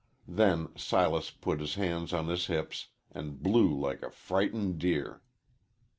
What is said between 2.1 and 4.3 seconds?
on his hips and blew like a